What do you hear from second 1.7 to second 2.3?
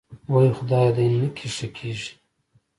کېږې.